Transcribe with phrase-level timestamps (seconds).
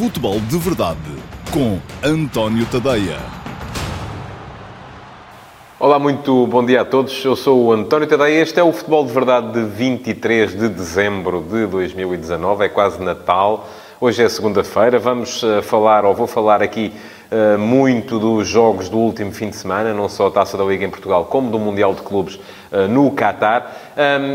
[0.00, 0.98] Futebol de Verdade
[1.52, 3.18] com António Tadeia.
[5.78, 7.22] Olá, muito bom dia a todos.
[7.22, 8.40] Eu sou o António Tadeia.
[8.40, 12.64] Este é o Futebol de Verdade de 23 de dezembro de 2019.
[12.64, 13.68] É quase Natal.
[14.00, 14.98] Hoje é segunda-feira.
[14.98, 16.94] Vamos uh, falar, ou vou falar aqui
[17.30, 20.82] uh, muito dos jogos do último fim de semana, não só a Taça da Liga
[20.82, 22.40] em Portugal, como do Mundial de Clubes
[22.88, 23.76] no Qatar.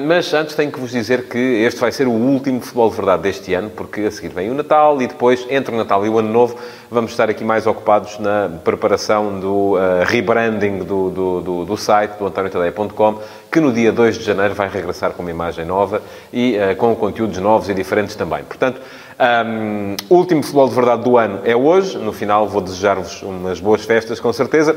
[0.06, 3.24] Mas antes tenho que vos dizer que este vai ser o último Futebol de Verdade
[3.24, 6.20] deste ano, porque a seguir vem o Natal e depois, entre o Natal e o
[6.20, 6.58] Ano Novo,
[6.92, 12.28] vamos estar aqui mais ocupados na preparação do rebranding do, do, do, do site, do
[12.28, 13.20] antoniotadeia.com,
[13.52, 17.38] que no dia 2 de janeiro vai regressar com uma imagem nova e com conteúdos
[17.38, 18.44] novos e diferentes também.
[18.44, 18.82] Portanto,
[19.18, 21.98] um, último futebol de verdade do ano é hoje.
[21.98, 24.76] No final vou desejar-vos umas boas festas, com certeza.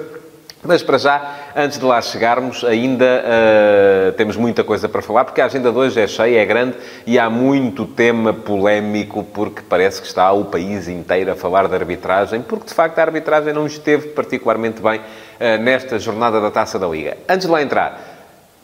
[0.63, 5.41] Mas para já, antes de lá chegarmos, ainda uh, temos muita coisa para falar, porque
[5.41, 6.75] a agenda de hoje é cheia, é grande
[7.07, 11.75] e há muito tema polémico, porque parece que está o país inteiro a falar de
[11.77, 16.77] arbitragem, porque de facto a arbitragem não esteve particularmente bem uh, nesta jornada da taça
[16.77, 17.17] da Liga.
[17.29, 18.18] Antes de lá entrar,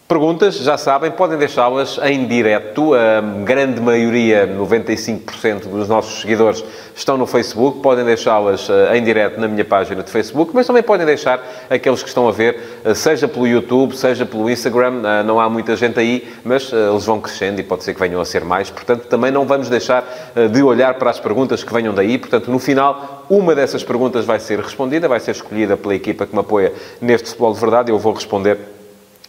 [0.07, 2.93] Perguntas, já sabem, podem deixá-las em direto.
[2.93, 6.63] A grande maioria, 95% dos nossos seguidores,
[6.95, 7.81] estão no Facebook.
[7.81, 12.03] Podem deixá-las eh, em direto na minha página de Facebook, mas também podem deixar aqueles
[12.03, 15.01] que estão a ver, eh, seja pelo YouTube, seja pelo Instagram.
[15.07, 18.21] Eh, não há muita gente aí, mas eles vão crescendo e pode ser que venham
[18.21, 18.69] a ser mais.
[18.69, 20.05] Portanto, também não vamos deixar
[20.53, 22.19] de olhar para as perguntas que venham daí.
[22.19, 26.35] Portanto, no final, uma dessas perguntas vai ser respondida, vai ser escolhida pela equipa que
[26.35, 27.91] me apoia neste Futebol de Verdade.
[27.91, 28.74] Eu vou responder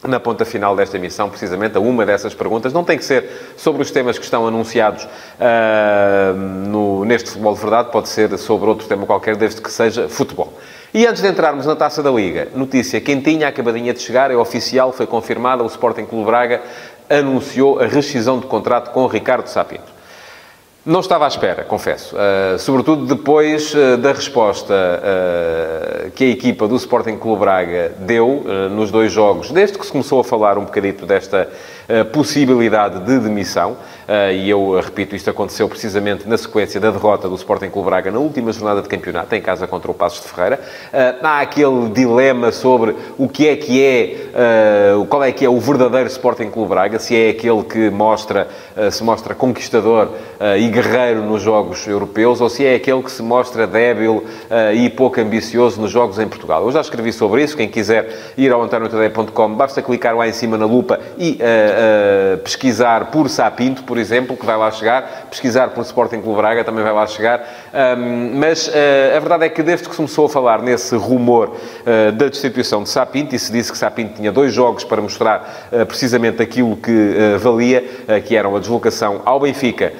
[0.04, 2.74] na ponta final desta emissão, precisamente, a uma dessas perguntas.
[2.74, 7.62] Não tem que ser sobre os temas que estão anunciados uh, no, neste Futebol de
[7.62, 10.54] Verdade, pode ser sobre outro tema qualquer, desde que seja futebol.
[10.94, 14.94] E antes de entrarmos na Taça da Liga, notícia quentinha, acabadinha de chegar, é oficial,
[14.94, 16.62] foi confirmada, o Sporting Clube Braga
[17.10, 19.95] anunciou a rescisão de contrato com Ricardo Sapinto.
[20.86, 22.16] Não estava à espera, confesso.
[22.16, 28.44] Uh, sobretudo depois uh, da resposta uh, que a equipa do Sporting Clube Braga deu
[28.70, 31.50] nos dois jogos, desde que se começou a falar um bocadito desta
[32.12, 33.78] possibilidade de demissão.
[34.34, 38.20] e eu repito, isto aconteceu precisamente na sequência da derrota do Sporting Clube Braga na
[38.20, 40.60] última jornada de campeonato, em casa contra o Passos de Ferreira.
[41.22, 46.08] há aquele dilema sobre o que é que é, qual é que é o verdadeiro
[46.08, 48.48] Sporting Clube Braga, se é aquele que mostra,
[48.92, 50.10] se mostra conquistador
[50.60, 54.24] e guerreiro nos jogos europeus ou se é aquele que se mostra débil
[54.76, 56.64] e pouco ambicioso nos jogos em Portugal.
[56.66, 57.58] Eu já escrevi sobre isso.
[57.58, 61.40] Quem quiser ir ao antoniotadeia.com, basta clicar lá em cima na lupa e
[61.76, 65.28] uh, uh, pesquisar por Sapinto, por exemplo, que vai lá chegar.
[65.30, 67.42] Pesquisar por Sporting Clube Braga também vai lá chegar.
[67.98, 71.56] Um, mas a verdade é que desde que começou a falar nesse rumor
[72.18, 76.42] da destituição de Sapinto, e se disse que Sapinto tinha dois jogos para mostrar precisamente
[76.42, 77.84] aquilo que valia,
[78.26, 79.94] que eram a deslocação ao Benfica,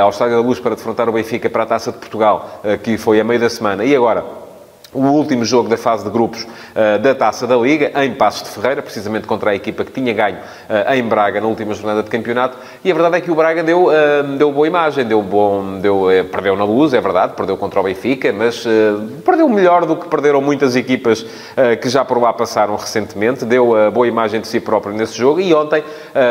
[0.00, 3.20] ao Estádio da Luz para defrontar o Benfica para a Taça de Portugal, que foi
[3.20, 3.84] a meio da semana.
[3.84, 4.45] E agora,
[4.96, 8.48] o último jogo da fase de grupos uh, da Taça da Liga, em Passos de
[8.48, 12.08] Ferreira, precisamente contra a equipa que tinha ganho uh, em Braga na última jornada de
[12.08, 12.56] campeonato.
[12.82, 16.06] E a verdade é que o Braga deu, uh, deu boa imagem, deu bom, deu,
[16.30, 18.64] perdeu na luz, é verdade, perdeu contra o Benfica, mas
[19.24, 21.24] perdeu melhor do que perderam muitas equipas
[21.80, 23.44] que já por lá passaram recentemente.
[23.44, 25.82] Deu boa imagem de si próprio nesse jogo e ontem,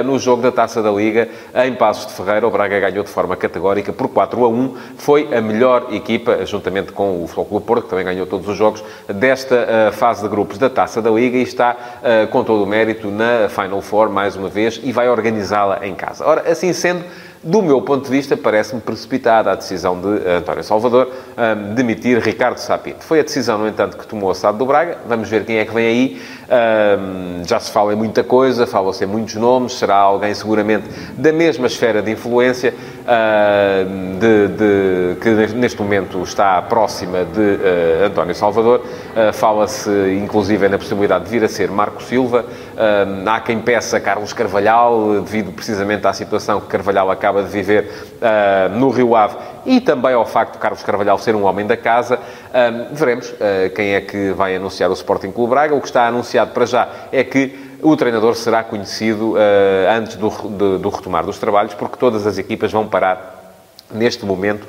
[0.03, 1.27] no jogo da Taça da Liga,
[1.65, 4.75] em Passos de Ferreira, o Braga ganhou de forma categórica por 4 a 1.
[4.97, 8.83] Foi a melhor equipa, juntamente com o Futebol Porto, que também ganhou todos os jogos
[9.07, 9.55] desta
[9.89, 13.09] uh, fase de grupos da Taça da Liga e está uh, com todo o mérito
[13.09, 16.25] na Final Four, mais uma vez, e vai organizá-la em casa.
[16.25, 17.03] Ora, assim sendo,
[17.45, 22.19] do meu ponto de vista, parece-me precipitada a decisão de uh, António Salvador um, demitir
[22.19, 23.03] Ricardo Sapinto.
[23.05, 24.97] Foi a decisão, no entanto, que tomou a SAD do Braga.
[25.07, 26.21] Vamos ver quem é que vem aí.
[26.99, 29.73] Um, já se fala em muita coisa, falam-se em muitos nomes.
[29.73, 36.59] Será alguém, seguramente, da mesma esfera de influência, uh, de, de, que neste momento está
[36.63, 38.79] próxima de uh, António Salvador.
[38.79, 39.89] Uh, Fala-se,
[40.19, 42.43] inclusive, na possibilidade de vir a ser Marco Silva.
[43.25, 48.77] Há quem peça Carlos Carvalhal, devido precisamente à situação que Carvalhal acaba de viver uh,
[48.77, 52.17] no Rio Ave e também ao facto de Carlos Carvalhal ser um homem da casa.
[52.17, 55.75] Uh, veremos uh, quem é que vai anunciar o Sporting Clube Braga.
[55.75, 59.35] O que está anunciado para já é que o treinador será conhecido
[59.95, 63.53] antes do, do, do retomar dos trabalhos, porque todas as equipas vão parar
[63.91, 64.65] neste momento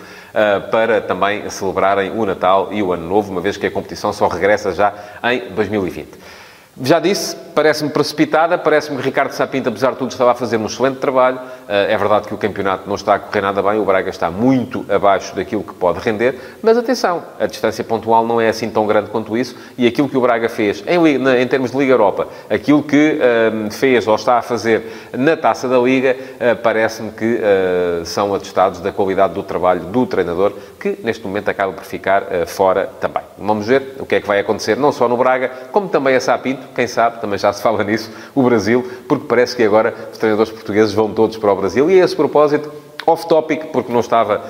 [0.70, 4.28] para também celebrarem o Natal e o Ano Novo, uma vez que a competição só
[4.28, 4.92] regressa já
[5.24, 6.10] em 2020.
[6.82, 10.66] Já disse, parece-me precipitada, parece-me que Ricardo Sapinto, apesar de tudo, estava a fazer um
[10.66, 11.40] excelente trabalho.
[11.68, 14.86] É verdade que o campeonato não está a correr nada bem, o Braga está muito
[14.88, 19.10] abaixo daquilo que pode render, mas atenção, a distância pontual não é assim tão grande
[19.10, 20.96] quanto isso, e aquilo que o Braga fez em,
[21.42, 23.18] em termos de Liga Europa, aquilo que
[23.52, 28.32] um, fez ou está a fazer na Taça da Liga, uh, parece-me que uh, são
[28.32, 32.88] atestados da qualidade do trabalho do treinador, que neste momento acaba por ficar uh, fora
[33.00, 33.22] também.
[33.36, 36.20] Vamos ver o que é que vai acontecer, não só no Braga, como também a
[36.20, 40.18] Sapinto, quem sabe, também já se fala nisso, o Brasil, porque parece que agora os
[40.18, 42.70] treinadores portugueses vão todos para o Brasil, e a esse propósito,
[43.06, 44.42] off-topic, porque não estava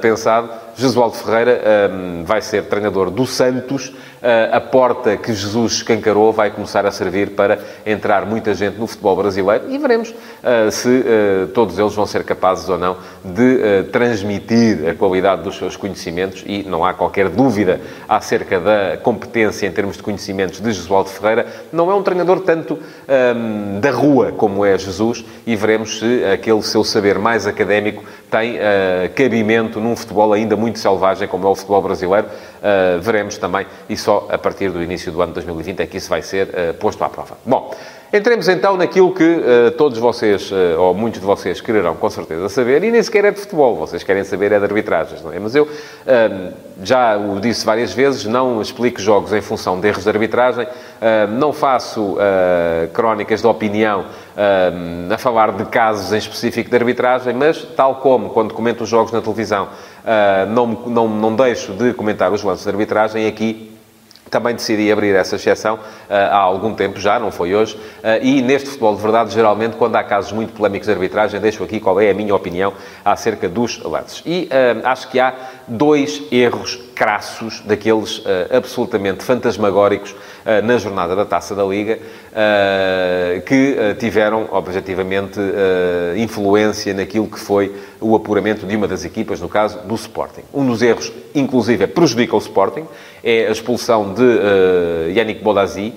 [0.00, 1.60] pensado, Jesualdo Ferreira
[1.92, 3.88] um, vai ser treinador do Santos.
[3.88, 8.86] Uh, a porta que Jesus escancarou vai começar a servir para entrar muita gente no
[8.86, 13.82] futebol brasileiro e veremos uh, se uh, todos eles vão ser capazes ou não de
[13.90, 19.72] transmitir a qualidade dos seus conhecimentos e não há qualquer dúvida acerca da competência em
[19.72, 21.46] termos de conhecimentos de Jesualdo Ferreira.
[21.72, 26.62] Não é um treinador tanto um, da rua como é Jesus e veremos se aquele
[26.62, 28.58] seu saber mais académico tem
[29.14, 33.96] cabimento num futebol ainda muito selvagem, como é o futebol brasileiro, uh, veremos também, e
[33.96, 37.04] só a partir do início do ano 2020 é que isso vai ser uh, posto
[37.04, 37.36] à prova.
[37.44, 37.74] Bom,
[38.12, 42.84] entremos então naquilo que uh, todos vocês, ou muitos de vocês, quererão com certeza saber,
[42.84, 45.38] e nem sequer é de futebol, vocês querem saber é de arbitragens, não é?
[45.38, 45.68] Mas eu
[46.82, 50.66] já o disse várias vezes, não explico jogos em função de erros de arbitragem,
[51.38, 52.16] não faço
[52.92, 54.04] crónicas de opinião
[55.12, 59.12] a falar de casos em específico de arbitragem, mas tal como quando comento os jogos
[59.12, 59.68] na televisão
[60.02, 63.72] uh, não, não, não deixo de comentar os lances de arbitragem aqui
[64.32, 68.40] também decidi abrir essa exceção uh, há algum tempo já, não foi hoje, uh, e
[68.40, 72.00] neste futebol de verdade, geralmente, quando há casos muito polémicos de arbitragem, deixo aqui qual
[72.00, 72.72] é a minha opinião
[73.04, 74.22] acerca dos lances.
[74.24, 75.34] E uh, acho que há
[75.68, 78.22] dois erros crassos, daqueles
[78.54, 80.14] absolutamente fantasmagóricos,
[80.62, 81.98] na jornada da Taça da Liga,
[83.46, 85.40] que tiveram, objetivamente,
[86.16, 90.42] influência naquilo que foi o apuramento de uma das equipas, no caso do Sporting.
[90.52, 92.84] Um dos erros, inclusive, prejudica o Sporting,
[93.22, 95.94] é a expulsão de Yannick Bolazi,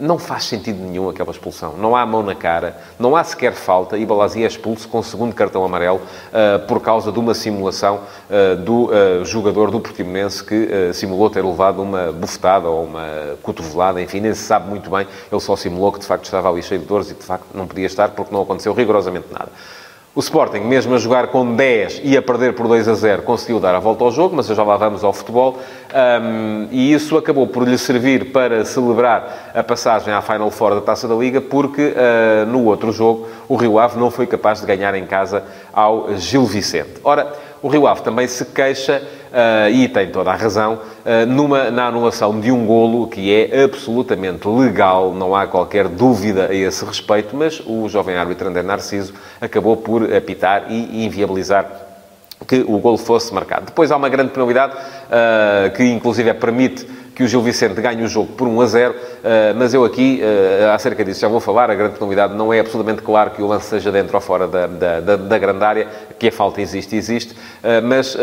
[0.00, 1.74] não faz sentido nenhum aquela expulsão.
[1.76, 5.04] Não há mão na cara, não há sequer falta e Balazzi é expulso com o
[5.04, 8.00] segundo cartão amarelo uh, por causa de uma simulação
[8.30, 14.00] uh, do uh, jogador do Portimonense que simulou ter levado uma bufetada ou uma cotovelada,
[14.00, 15.06] enfim, nem se sabe muito bem.
[15.30, 17.66] Ele só simulou que de facto estava ali cheio de dores e de facto não
[17.66, 19.50] podia estar porque não aconteceu rigorosamente nada.
[20.18, 23.60] O Sporting, mesmo a jogar com 10 e a perder por 2 a 0, conseguiu
[23.60, 25.60] dar a volta ao jogo, mas já lá vamos ao futebol.
[25.94, 30.80] Um, e isso acabou por lhe servir para celebrar a passagem à Final Four da
[30.80, 34.66] Taça da Liga, porque uh, no outro jogo o Rio Ave não foi capaz de
[34.66, 36.94] ganhar em casa ao Gil Vicente.
[37.04, 37.32] Ora,
[37.62, 41.86] o Rio Ave também se queixa uh, e tem toda a razão, uh, numa, na
[41.86, 47.36] anulação de um golo que é absolutamente legal, não há qualquer dúvida a esse respeito,
[47.36, 51.66] mas o jovem árbitro André Narciso acabou por apitar e inviabilizar
[52.46, 53.66] que o golo fosse marcado.
[53.66, 56.86] Depois há uma grande penalidade uh, que, inclusive, permite
[57.18, 58.94] que o Gil Vicente ganhe o jogo por 1 a 0,
[59.24, 62.60] eh, mas eu aqui, eh, acerca disso, já vou falar, a grande penalidade não é
[62.60, 65.88] absolutamente claro que o lance seja dentro ou fora da, da, da, da grande área,
[66.16, 68.16] que a falta existe, existe, eh, mas,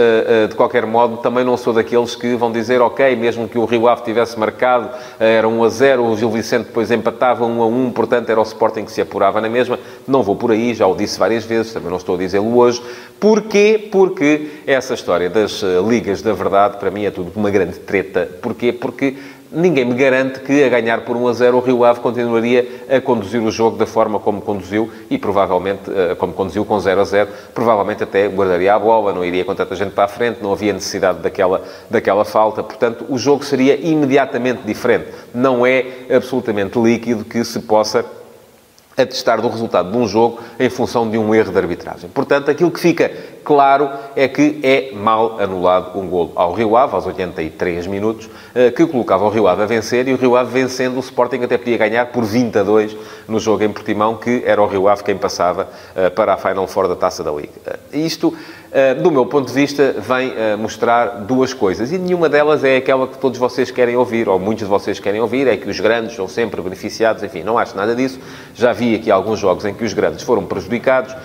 [0.49, 3.89] de qualquer modo, também não sou daqueles que vão dizer, ok, mesmo que o Rio
[3.89, 4.89] Ave tivesse marcado,
[5.19, 8.43] era 1 a 0, o Gil Vicente depois empatava 1 a 1, portanto era o
[8.43, 9.77] Sporting que se apurava na mesma.
[10.07, 12.81] Não vou por aí, já o disse várias vezes, também não estou a dizê-lo hoje.
[13.19, 13.89] Porquê?
[13.91, 18.29] Porque essa história das ligas da verdade, para mim, é tudo uma grande treta.
[18.41, 18.71] Porquê?
[18.85, 19.15] Porque
[19.51, 23.01] ninguém me garante que a ganhar por 1 a 0 o Rio Ave continuaria a
[23.01, 27.03] conduzir o jogo da forma como conduziu e provavelmente, eh, como conduziu com 0 a
[27.03, 30.53] 0, provavelmente até guardaria a bola, não iria com tanta gente para a frente, não
[30.53, 32.61] havia necessidade daquela, daquela falta.
[32.61, 35.07] Portanto, o jogo seria imediatamente diferente.
[35.33, 38.05] Não é absolutamente líquido que se possa
[38.97, 42.09] atestar do resultado de um jogo em função de um erro de arbitragem.
[42.09, 43.11] Portanto, aquilo que fica
[43.43, 48.71] claro é que é mal anulado um golo ao Rio Ave, aos 83 minutos, eh,
[48.71, 51.57] que colocava o Rio Ave a vencer, e o Rio Ave vencendo, o Sporting até
[51.57, 52.97] podia ganhar por 20 a 2
[53.27, 56.65] no jogo em Portimão, que era o Rio Ave quem passava eh, para a Final
[56.67, 57.53] Four da Taça da Liga.
[57.67, 58.35] Eh, isto,
[59.01, 63.17] do meu ponto de vista, vem mostrar duas coisas, e nenhuma delas é aquela que
[63.17, 66.27] todos vocês querem ouvir, ou muitos de vocês querem ouvir, é que os grandes são
[66.27, 68.19] sempre beneficiados, enfim, não acho nada disso.
[68.53, 71.15] Já vi aqui alguns jogos em que os grandes foram prejudicados,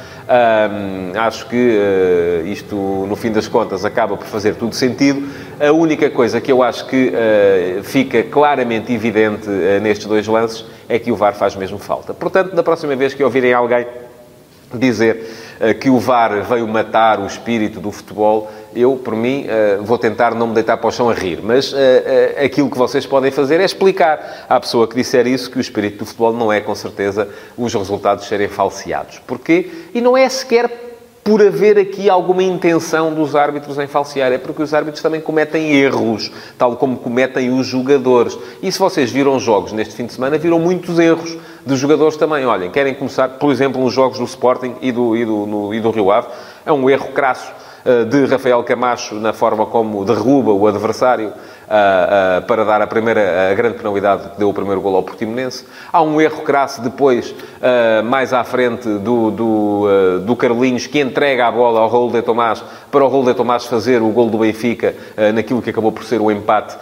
[1.19, 2.77] acho que uh, isto,
[3.09, 5.29] no fim das contas, acaba por fazer tudo sentido.
[5.59, 7.13] A única coisa que eu acho que
[7.83, 9.49] fica claramente evidente
[9.83, 12.15] nestes dois lances é que o VAR faz mesmo falta.
[12.15, 13.87] Portanto, na próxima vez que ouvirem alguém
[14.75, 15.27] dizer
[15.81, 19.47] que o VAR veio matar o espírito do futebol, eu, por mim,
[19.83, 21.41] vou tentar não me deitar para o chão a rir.
[21.43, 21.75] Mas
[22.43, 25.99] aquilo que vocês podem fazer é explicar à pessoa que disser isso que o espírito
[25.99, 29.21] do futebol não é, com certeza, os resultados serem falseados.
[29.27, 29.71] Porquê?
[29.93, 30.90] E não é sequer
[31.23, 34.33] por haver aqui alguma intenção dos árbitros em falsear.
[34.33, 38.39] É porque os árbitros também cometem erros, tal como cometem os jogadores.
[38.63, 42.47] E se vocês viram jogos neste fim de semana, viram muitos erros dos jogadores também.
[42.47, 45.81] Olhem, querem começar, por exemplo, nos jogos do Sporting e do, e do, no, e
[45.81, 46.29] do Rio Ave.
[46.65, 47.53] É um erro crasso
[47.85, 51.33] eh, de Rafael Camacho na forma como derruba o adversário
[51.71, 55.65] uh, para dar a primeira, a grande penalidade que deu o primeiro gol ao Portimonense.
[55.93, 61.47] Há um erro crasso depois, uh, mais à frente, do, do, do Carlinhos, que entrega
[61.47, 64.39] a bola ao Raul de Tomás, para o Raul de Tomás fazer o gol do
[64.39, 64.95] Benfica,
[65.33, 66.77] naquilo que acabou por ser o empate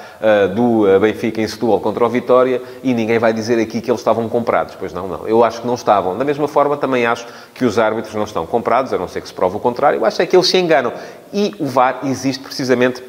[0.55, 4.29] do Benfica em Setúbal contra o Vitória, e ninguém vai dizer aqui que eles estavam
[4.29, 4.75] comprados.
[4.79, 5.29] Pois não, não.
[5.29, 6.17] Eu acho que não estavam.
[6.17, 9.29] Da mesma forma, também acho que os árbitros não estão comprados, a não ser que
[9.29, 9.99] se prove o contrário.
[9.99, 10.93] Eu acho é que eles se enganam.
[11.33, 13.03] E o VAR existe precisamente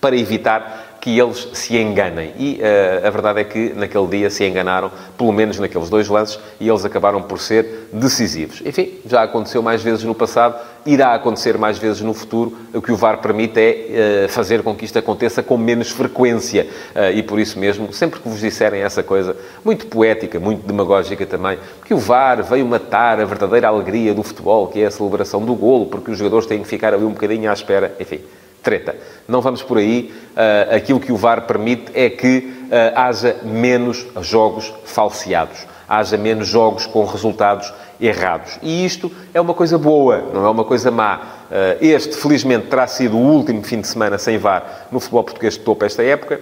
[0.00, 2.34] para evitar que eles se enganem.
[2.38, 6.38] E uh, a verdade é que naquele dia se enganaram, pelo menos naqueles dois lances,
[6.60, 8.60] e eles acabaram por ser decisivos.
[8.62, 12.58] Enfim, já aconteceu mais vezes no passado, irá acontecer mais vezes no futuro.
[12.74, 16.66] O que o VAR permite é uh, fazer com que isto aconteça com menos frequência.
[16.94, 19.34] Uh, e por isso mesmo, sempre que vos disserem essa coisa,
[19.64, 24.66] muito poética, muito demagógica também, que o VAR veio matar a verdadeira alegria do futebol,
[24.66, 27.48] que é a celebração do golo, porque os jogadores têm que ficar ali um bocadinho
[27.48, 27.96] à espera.
[27.98, 28.20] Enfim,
[28.68, 28.94] treta.
[29.26, 30.12] Não vamos por aí.
[30.36, 36.46] Uh, aquilo que o VAR permite é que uh, haja menos jogos falseados, haja menos
[36.46, 38.58] jogos com resultados errados.
[38.62, 41.16] E isto é uma coisa boa, não é uma coisa má.
[41.50, 45.54] Uh, este, felizmente, terá sido o último fim de semana sem VAR no futebol português
[45.54, 46.38] de topo esta época,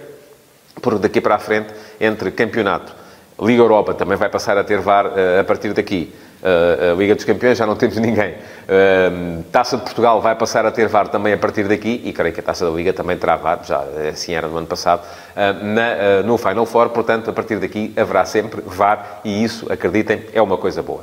[0.81, 2.93] por daqui para a frente, entre campeonato,
[3.39, 6.11] Liga Europa também vai passar a ter VAR a partir daqui.
[6.41, 8.31] Uh, a Liga dos Campeões já não temos ninguém.
[8.33, 12.33] Uh, Taça de Portugal vai passar a ter VAR também a partir daqui, e creio
[12.33, 15.01] que a Taça da Liga também terá VAR, já assim era no ano passado,
[15.35, 20.41] na, no Final Four, portanto, a partir daqui haverá sempre VAR, e isso, acreditem, é
[20.41, 21.01] uma coisa boa.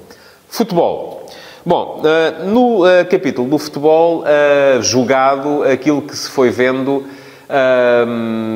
[0.49, 1.26] Futebol.
[1.67, 2.03] Bom,
[2.45, 4.25] no capítulo do futebol,
[4.81, 7.05] julgado, aquilo que se foi vendo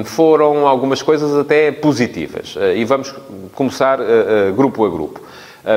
[0.05, 2.57] foram algumas coisas até positivas.
[2.77, 3.15] e vamos
[3.55, 3.99] começar
[4.55, 5.21] grupo a grupo.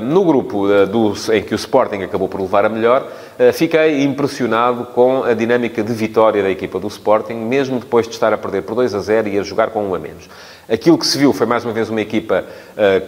[0.04, 3.12] No grupo do, em que o Sporting acabou por levar a melhor,
[3.54, 8.32] fiquei impressionado com a dinâmica de vitória da equipa do Sporting, mesmo depois de estar
[8.32, 10.30] a perder por 2 a 0 e a jogar com um a menos.
[10.70, 12.46] Aquilo que se viu foi mais uma vez uma equipa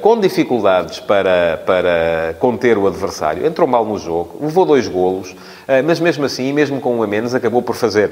[0.02, 3.46] com dificuldades para, para conter o adversário.
[3.46, 5.34] Entrou mal no jogo, levou dois golos,
[5.86, 8.12] mas mesmo assim, mesmo com um a menos, acabou por fazer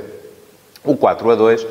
[0.84, 1.68] o 4 a 2,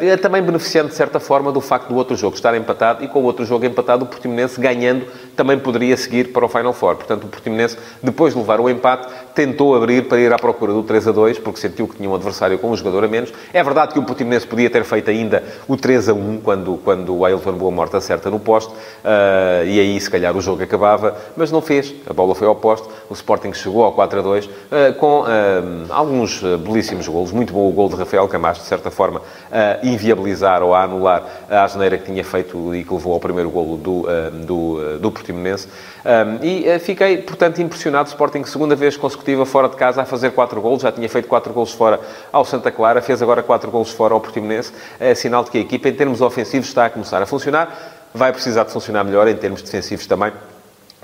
[0.00, 3.20] é também beneficiando de certa forma do facto do outro jogo estar empatado e com
[3.20, 5.06] o outro jogo empatado, o Portimonense ganhando
[5.36, 6.96] também poderia seguir para o Final Four.
[6.96, 10.82] Portanto, o Portimonense, depois de levar o empate, tentou abrir para ir à procura do
[10.82, 13.32] 3 a 2, porque sentiu que tinha um adversário com um jogador a menos.
[13.52, 17.14] É verdade que o Portimonense podia ter feito ainda o 3 a 1 quando, quando
[17.14, 21.16] o Ailton Boa Morte acerta no poste, uh, e aí se calhar o jogo acabava,
[21.36, 21.94] mas não fez.
[22.08, 24.50] A bola foi ao poste, o Sporting chegou ao 4 a 2, uh,
[24.98, 25.26] com uh,
[25.90, 27.32] alguns belíssimos golos.
[27.32, 29.20] Muito bom o gol de Rafael Camacho, de certa forma,
[29.58, 33.50] a inviabilizar ou a anular a asneira que tinha feito e que levou ao primeiro
[33.50, 34.06] golo do,
[34.44, 35.68] do, do Portimonense.
[36.42, 38.08] e fiquei, portanto, impressionado.
[38.08, 40.82] Sporting, segunda vez consecutiva fora de casa, a fazer 4 golos.
[40.82, 42.00] Já tinha feito 4 golos fora
[42.32, 44.72] ao Santa Clara, fez agora 4 golos fora ao Portimonense.
[45.00, 48.08] É sinal de que a equipa, em termos ofensivos, está a começar a funcionar.
[48.14, 50.32] Vai precisar de funcionar melhor em termos defensivos também,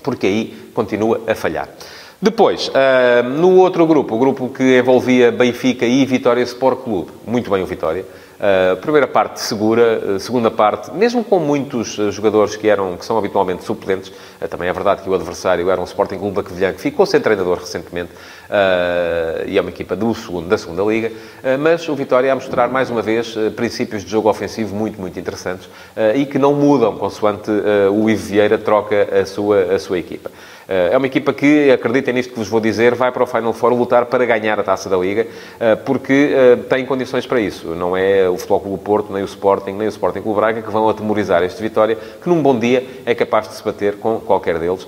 [0.03, 1.69] porque aí continua a falhar.
[2.21, 2.71] Depois,
[3.39, 7.67] no outro grupo, o grupo que envolvia Benfica e Vitória Sport Clube, muito bem o
[7.67, 12.97] Vitória, Uh, primeira parte segura, uh, segunda parte, mesmo com muitos uh, jogadores que, eram,
[12.97, 14.13] que são habitualmente suplentes,
[14.51, 17.59] também é verdade que o adversário era um Sporting Clube da que ficou sem treinador
[17.59, 18.11] recentemente,
[19.47, 21.11] e é uma equipa do segundo, da segunda Liga,
[21.59, 25.69] mas o Vitória a mostrar mais uma vez princípios de jogo ofensivo muito, muito interessantes
[26.15, 27.51] e que não mudam consoante
[27.91, 30.31] o Ivo Vieira troca a sua, a sua equipa.
[30.69, 33.53] Eh, é uma equipa que, acreditem nisto que vos vou dizer, vai para o Final
[33.53, 35.27] Four lutar para ganhar a Taça da Liga,
[35.61, 37.69] eh, porque eh, tem condições para isso.
[37.75, 40.71] Não é o Futebol Clube Porto, nem o Sporting, nem o Sporting Clube Braga que
[40.71, 44.59] vão atemorizar este Vitória, que num bom dia é capaz de se bater com qualquer
[44.59, 44.87] deles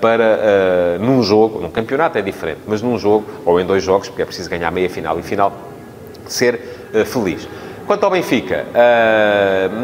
[0.00, 4.22] para, num jogo, num campeonato é diferente, mas num jogo, ou em dois jogos, porque
[4.22, 5.52] é preciso ganhar meia final e final,
[6.26, 6.60] ser
[7.06, 7.48] feliz.
[7.86, 8.66] Quanto ao Benfica,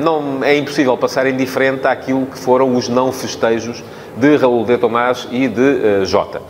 [0.02, 3.82] não, é impossível passar indiferente àquilo que foram os não festejos
[4.16, 5.60] de Raul de Tomás e de
[6.02, 6.40] uh, Jota.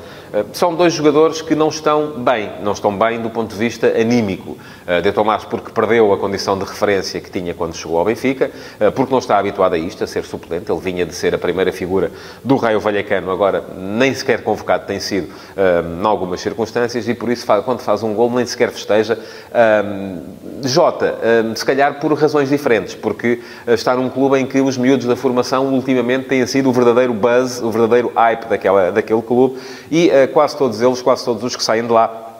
[0.52, 4.56] São dois jogadores que não estão bem, não estão bem do ponto de vista anímico.
[5.02, 8.50] De Tomás porque perdeu a condição de referência que tinha quando chegou ao Benfica,
[8.94, 10.70] porque não está habituado a isto, a ser suplente.
[10.70, 12.10] Ele vinha de ser a primeira figura
[12.42, 17.46] do Raio Vallecano, agora nem sequer convocado tem sido em algumas circunstâncias e por isso
[17.64, 19.18] quando faz um gol nem sequer festeja.
[20.62, 21.18] Jota,
[21.54, 25.72] se calhar por razões diferentes, porque está num clube em que os miúdos da formação
[25.72, 29.58] ultimamente têm sido o verdadeiro buzz, o verdadeiro hype daquela, daquele clube
[29.90, 32.32] e quase todos eles, quase todos os que saem de lá,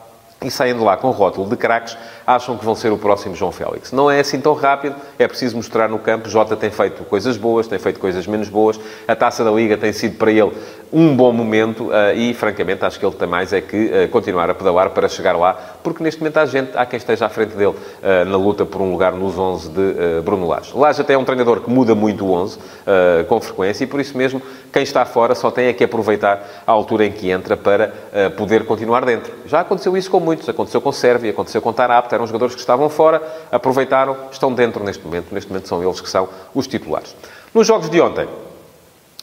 [0.43, 3.52] e saem de lá com rótulo de craques, acham que vão ser o próximo João
[3.52, 3.93] Félix.
[3.93, 6.28] Não é assim tão rápido, é preciso mostrar no campo.
[6.28, 8.78] Jota tem feito coisas boas, tem feito coisas menos boas.
[9.07, 10.52] A taça da Liga tem sido para ele
[10.95, 14.49] um bom momento uh, e, francamente, acho que ele tem mais é que uh, continuar
[14.49, 17.57] a pedalar para chegar lá, porque neste momento há gente, há quem esteja à frente
[17.57, 20.71] dele uh, na luta por um lugar nos 11 de Bruno Lage.
[20.73, 22.59] Lage até é um treinador que muda muito o 11
[23.28, 24.40] com frequência e, por isso mesmo,
[24.73, 27.93] quem está fora só tem é que aproveitar a altura em que entra para
[28.37, 29.33] poder continuar dentro.
[29.47, 31.73] Já aconteceu isso com muitos, aconteceu com Sérvia, aconteceu com
[32.14, 36.09] Eram jogadores que estavam fora, aproveitaram, estão dentro neste momento, neste momento são eles que
[36.09, 37.14] são os titulares.
[37.52, 38.28] Nos jogos de ontem,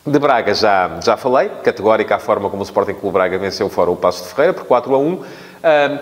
[0.05, 3.91] de Braga já, já falei, categórica a forma como o Sporting Clube Braga venceu fora
[3.91, 5.24] o Passo de Ferreira, por 4 a 1.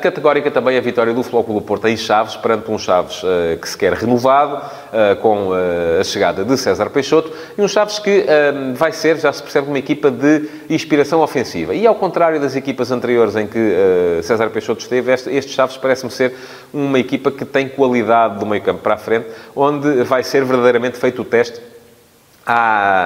[0.02, 3.78] Categórica também a vitória do Flóculo Porto em Chaves, perante um Chaves uh, que se
[3.78, 5.50] quer renovado, uh, com
[6.00, 8.26] a chegada de César Peixoto, e um Chaves que
[8.76, 11.74] vai ser, já se percebe, uma equipa de inspiração ofensiva.
[11.74, 16.12] E ao contrário das equipas anteriores em que César Peixoto esteve, este, este Chaves parece-me
[16.12, 16.34] ser
[16.74, 20.98] uma equipa que tem qualidade do meio campo para a frente, onde vai ser verdadeiramente
[20.98, 21.60] feito o teste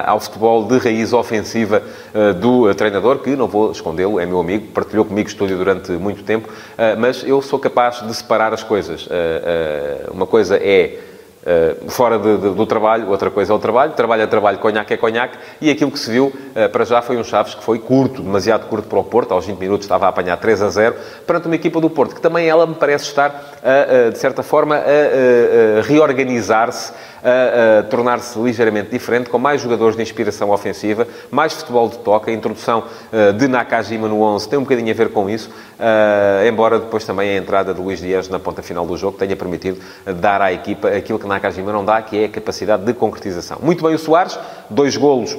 [0.06, 1.82] ao futebol de raiz ofensiva
[2.14, 5.92] uh, do uh, treinador, que, não vou escondê-lo, é meu amigo, partilhou comigo estúdio durante
[5.92, 9.06] muito tempo, uh, mas eu sou capaz de separar as coisas.
[10.12, 10.98] uma coisa é
[11.88, 14.96] fora de, de, do trabalho, outra coisa é o trabalho, trabalho é trabalho, conhaque é
[14.96, 16.32] conhaque, e aquilo que se viu
[16.72, 19.58] para já foi um Chaves que foi curto, demasiado curto para o Porto, aos 20
[19.58, 20.94] minutos estava a apanhar 3 a 0,
[21.26, 23.44] perante uma equipa do Porto, que também ela me parece estar,
[24.10, 26.92] de certa forma, a reorganizar-se
[27.24, 32.30] a, a tornar-se ligeiramente diferente, com mais jogadores de inspiração ofensiva, mais futebol de toque.
[32.30, 36.46] A introdução uh, de Nakajima no 11 tem um bocadinho a ver com isso, uh,
[36.46, 39.80] embora depois também a entrada de Luís Dias na ponta final do jogo tenha permitido
[40.20, 43.58] dar à equipa aquilo que Nakajima não dá, que é a capacidade de concretização.
[43.62, 44.38] Muito bem o Soares,
[44.68, 45.36] dois golos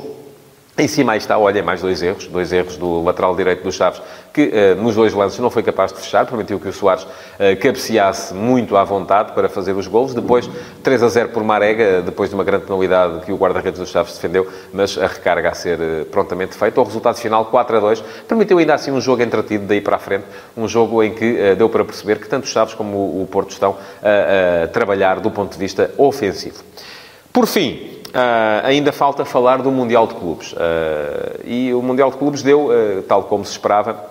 [0.77, 4.01] em cima aí está, olha, mais dois erros, dois erros do lateral direito do Chaves,
[4.33, 7.57] que uh, nos dois lances não foi capaz de fechar, permitiu que o Soares uh,
[7.61, 10.13] cabeceasse muito à vontade para fazer os golos.
[10.13, 10.49] Depois,
[10.83, 14.15] 3 a 0 por Marega, depois de uma grande penalidade que o guarda-redes do Chaves
[14.15, 16.81] defendeu, mas a recarga a ser uh, prontamente feita.
[16.81, 19.99] O resultado final, 4 a 2, permitiu ainda assim um jogo entretido daí para a
[19.99, 20.25] frente,
[20.57, 23.51] um jogo em que deu para perceber que tanto o Chaves como o, o Porto
[23.51, 26.61] estão a trabalhar do ponto de vista ofensivo.
[27.31, 30.53] Por fim, Uh, ainda falta falar do Mundial de Clubes.
[30.53, 34.05] Uh, e o Mundial de Clubes deu, uh, tal como se esperava,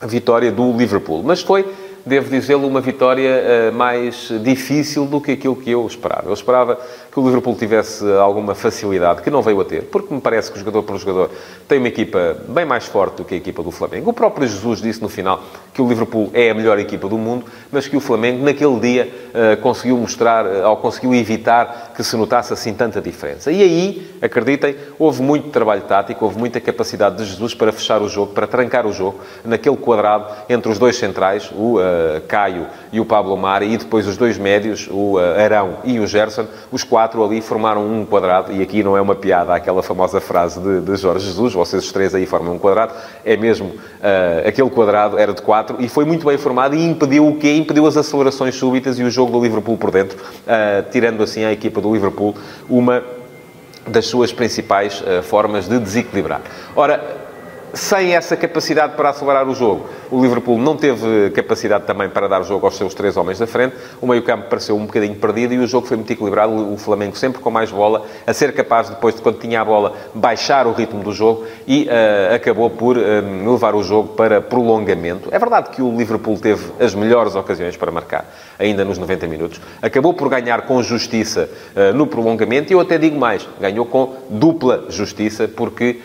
[0.00, 1.24] a vitória do Liverpool.
[1.24, 1.66] Mas foi
[2.06, 6.28] devo dizê-lo, uma vitória mais difícil do que aquilo que eu esperava.
[6.28, 6.78] Eu esperava
[7.16, 10.58] que o Liverpool tivesse alguma facilidade, que não veio a ter, porque me parece que
[10.58, 11.30] o jogador por jogador
[11.66, 14.10] tem uma equipa bem mais forte do que a equipa do Flamengo.
[14.10, 17.46] O próprio Jesus disse no final que o Liverpool é a melhor equipa do mundo,
[17.72, 22.14] mas que o Flamengo, naquele dia, uh, conseguiu mostrar, uh, ou conseguiu evitar que se
[22.18, 23.50] notasse assim tanta diferença.
[23.50, 28.10] E aí, acreditem, houve muito trabalho tático, houve muita capacidade de Jesus para fechar o
[28.10, 33.00] jogo, para trancar o jogo, naquele quadrado entre os dois centrais, o uh, Caio e
[33.00, 36.84] o Pablo Mari, e depois os dois médios, o uh, Arão e o Gerson, os
[36.84, 40.80] quatro ali formaram um quadrado, e aqui não é uma piada aquela famosa frase de,
[40.80, 45.32] de Jorge Jesus, vocês três aí formam um quadrado, é mesmo, uh, aquele quadrado era
[45.32, 47.52] de quatro, e foi muito bem formado e impediu o quê?
[47.54, 51.52] Impediu as acelerações súbitas e o jogo do Liverpool por dentro, uh, tirando assim a
[51.52, 52.34] equipa do Liverpool
[52.68, 53.02] uma
[53.86, 56.40] das suas principais formas de desequilibrar.
[56.74, 57.25] Ora,
[57.74, 59.86] sem essa capacidade para acelerar o jogo.
[60.10, 63.74] O Liverpool não teve capacidade também para dar jogo aos seus três homens da frente.
[64.00, 66.52] O meio-campo pareceu um bocadinho perdido e o jogo foi muito equilibrado.
[66.72, 69.94] O Flamengo sempre com mais bola, a ser capaz, depois de quando tinha a bola,
[70.14, 73.00] baixar o ritmo do jogo e uh, acabou por uh,
[73.52, 75.28] levar o jogo para prolongamento.
[75.32, 79.60] É verdade que o Liverpool teve as melhores ocasiões para marcar, ainda nos 90 minutos.
[79.82, 84.14] Acabou por ganhar com justiça uh, no prolongamento e eu até digo mais, ganhou com
[84.30, 86.00] dupla justiça, porque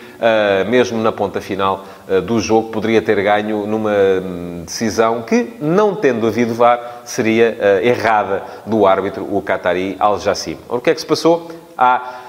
[0.68, 5.54] mesmo na ponta final final uh, do jogo, poderia ter ganho numa hum, decisão que,
[5.60, 10.56] não tendo havido VAR, seria uh, errada do árbitro, o Qatari Al-Jassim.
[10.68, 11.50] O que é que se passou?
[11.76, 12.20] Há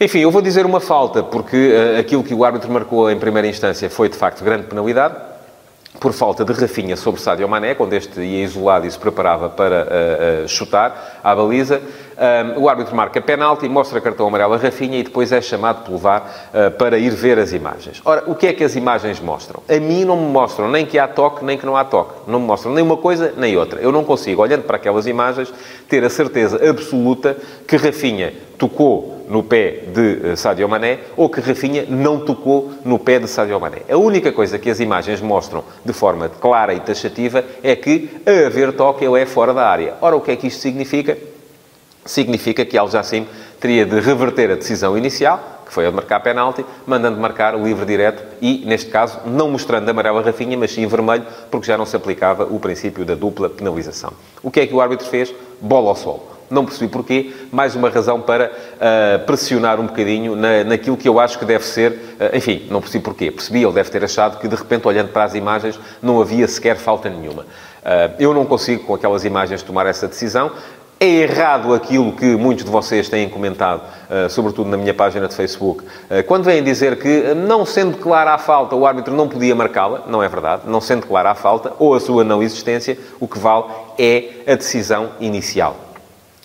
[0.00, 3.46] enfim, eu vou dizer uma falta, porque uh, aquilo que o árbitro marcou em primeira
[3.46, 5.31] instância foi, de facto, grande penalidade
[6.02, 9.86] por falta de Rafinha sobre Sadio Mané, quando este ia isolado e se preparava para
[9.86, 11.80] uh, uh, chutar à baliza.
[12.56, 15.98] Um, o árbitro marca penalti, mostra cartão amarelo a Rafinha e depois é chamado pelo
[15.98, 18.02] VAR uh, para ir ver as imagens.
[18.04, 19.62] Ora, o que é que as imagens mostram?
[19.68, 22.14] A mim não me mostram nem que há toque, nem que não há toque.
[22.26, 23.80] Não me mostram nem uma coisa, nem outra.
[23.80, 25.54] Eu não consigo, olhando para aquelas imagens,
[25.88, 31.86] ter a certeza absoluta que Rafinha tocou no pé de Sadio Mané ou que Rafinha
[31.88, 33.78] não tocou no pé de Sadio Mané.
[33.90, 38.46] A única coisa que as imagens mostram de forma clara e taxativa é que, a
[38.46, 39.94] haver toque, ele é fora da área.
[40.02, 41.16] Ora, o que é que isto significa?
[42.04, 43.26] Significa que Al Jassim
[43.58, 47.64] teria de reverter a decisão inicial, que foi a de marcar penalti, mandando marcar o
[47.64, 51.78] livre direto e, neste caso, não mostrando amarelo a Rafinha, mas sim vermelho, porque já
[51.78, 54.12] não se aplicava o princípio da dupla penalização.
[54.42, 55.34] O que é que o árbitro fez?
[55.58, 56.32] Bola ao solo.
[56.52, 57.32] Não percebi porquê.
[57.50, 61.64] Mais uma razão para uh, pressionar um bocadinho na, naquilo que eu acho que deve
[61.64, 61.92] ser.
[61.92, 63.30] Uh, enfim, não percebi porquê.
[63.30, 66.76] Percebi, ele deve ter achado que, de repente, olhando para as imagens, não havia sequer
[66.76, 67.44] falta nenhuma.
[67.44, 70.52] Uh, eu não consigo, com aquelas imagens, tomar essa decisão.
[71.00, 73.82] É errado aquilo que muitos de vocês têm comentado,
[74.30, 75.82] sobretudo na minha página de Facebook,
[76.28, 80.04] quando vêm dizer que, não sendo clara a falta, o árbitro não podia marcá-la.
[80.06, 80.62] Não é verdade.
[80.66, 83.64] Não sendo clara a falta, ou a sua não existência, o que vale
[83.98, 85.91] é a decisão inicial.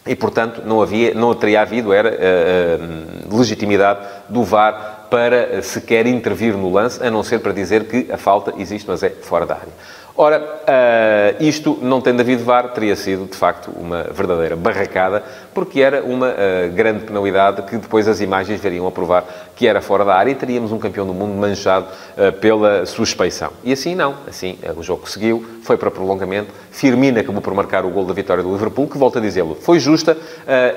[0.08, 6.56] E, portanto, não, havia, não teria havido era, uh, legitimidade do VAR para sequer intervir
[6.56, 9.56] no lance, a não ser para dizer que a falta existe, mas é fora da
[9.56, 9.72] área.
[10.20, 15.80] Ora, uh, isto, não tendo havido VAR, teria sido, de facto, uma verdadeira barracada, porque
[15.80, 19.26] era uma uh, grande penalidade que depois as imagens veriam a provar
[19.56, 21.86] que era fora da área e teríamos um campeão do mundo manchado
[22.18, 23.52] uh, pela suspeição.
[23.64, 24.16] E assim não.
[24.28, 26.52] Assim, o jogo seguiu, foi para prolongamento.
[26.72, 29.80] Firmina acabou por marcar o gol da vitória do Liverpool, que, volto a dizê-lo, foi
[29.80, 30.18] justa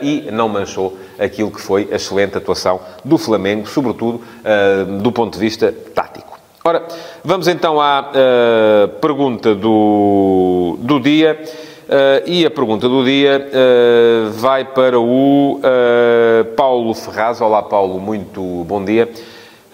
[0.02, 4.20] e não manchou aquilo que foi a excelente atuação do Flamengo, sobretudo
[5.02, 6.29] do ponto de vista tático.
[6.62, 6.86] Ora,
[7.24, 11.40] vamos então à uh, pergunta do, do dia.
[11.88, 15.58] Uh, e a pergunta do dia uh, vai para o
[16.54, 17.40] Paulo Ferraz.
[17.40, 19.08] Olá, Paulo, muito bom dia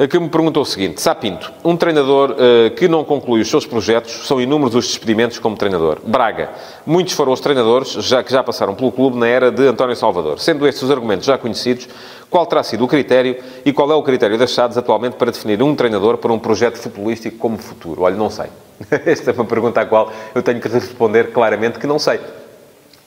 [0.07, 4.27] que me perguntou o seguinte: Sapinto, um treinador uh, que não conclui os seus projetos,
[4.27, 6.01] são inúmeros os despedimentos como treinador.
[6.05, 6.51] Braga,
[6.85, 10.39] muitos foram os treinadores já que já passaram pelo clube na era de António Salvador.
[10.39, 11.89] Sendo estes os argumentos já conhecidos,
[12.29, 15.63] qual terá sido o critério e qual é o critério das SADs atualmente para definir
[15.63, 18.03] um treinador para um projeto futebolístico como futuro?
[18.03, 18.47] Olha, não sei.
[19.07, 22.21] Esta é uma pergunta à qual eu tenho que responder claramente que não sei.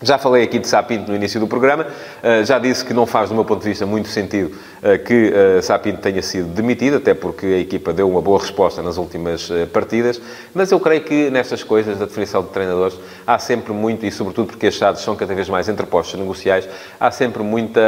[0.01, 1.85] Já falei aqui de Sapinto no início do programa,
[2.23, 5.33] eh, já disse que não faz, do meu ponto de vista, muito sentido eh, que
[5.35, 9.51] eh, Sapinto tenha sido demitido, até porque a equipa deu uma boa resposta nas últimas
[9.73, 10.21] partidas,
[10.53, 14.47] mas eu creio que nestas coisas da definição de treinadores há sempre muito, e sobretudo
[14.47, 16.65] porque as chaves são cada vez mais interpostos negociais,
[16.97, 17.81] há sempre muita.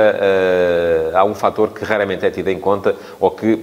[1.13, 3.57] há um fator que raramente é tido em conta, ou que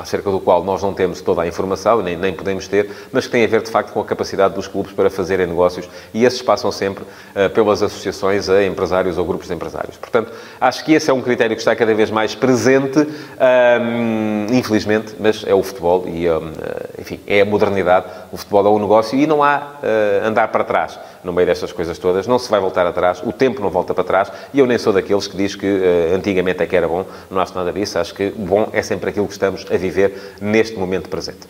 [0.00, 3.32] acerca do qual nós não temos toda a informação, nem, nem podemos ter, mas que
[3.32, 6.42] tem a ver, de facto, com a capacidade dos clubes para fazerem negócios, e esses
[6.42, 9.96] passam sempre uh, pelas associações a empresários ou grupos de empresários.
[9.96, 15.14] Portanto, acho que esse é um critério que está cada vez mais presente, um, infelizmente,
[15.18, 16.52] mas é o futebol e, um,
[16.98, 18.06] enfim, é a modernidade.
[18.32, 21.72] O futebol é um negócio e não há uh, andar para trás no meio destas
[21.72, 22.26] coisas todas.
[22.26, 24.92] Não se vai voltar atrás, o tempo não volta para trás e eu nem sou
[24.92, 27.04] daqueles que diz que uh, antigamente é que era bom.
[27.30, 27.98] Não acho nada disso.
[27.98, 31.48] Acho que bom é sempre aquilo que estamos a viver neste momento presente.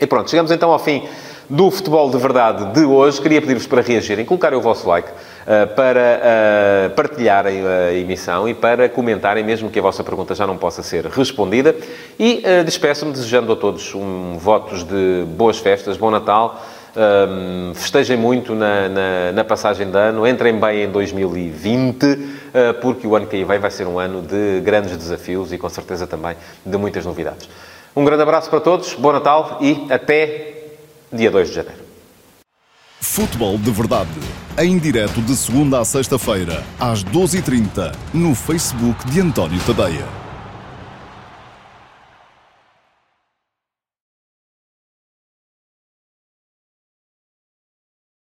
[0.00, 1.04] E pronto, chegamos então ao fim
[1.48, 3.20] do futebol de verdade de hoje.
[3.20, 6.20] Queria pedir-vos para reagirem, colocarem o vosso like, uh, para
[6.90, 10.82] uh, partilharem a emissão e para comentarem, mesmo que a vossa pergunta já não possa
[10.82, 11.74] ser respondida.
[12.18, 16.60] E despeço-me desejando a todos um votos de boas festas, bom Natal.
[16.96, 22.18] Um, festejem muito na, na, na, passagem de ano, entrem bem em 2020, uh,
[22.80, 25.68] porque o ano que aí vem vai ser um ano de grandes desafios e com
[25.68, 27.48] certeza também de muitas novidades.
[27.96, 30.54] Um grande abraço para todos, bom Natal e até
[31.12, 31.84] dia 2 de janeiro.
[33.00, 34.20] Futebol de Verdade,
[34.56, 40.23] em direto de segunda a sexta-feira, às 12h30, no Facebook de António Tadeia.